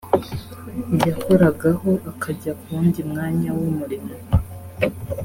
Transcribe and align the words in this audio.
yakoragaho 1.05 1.89
akajya 2.11 2.51
ku 2.59 2.67
wundi 2.75 2.99
mwanya 3.09 3.49
w 3.57 3.59
umurimo 3.69 4.13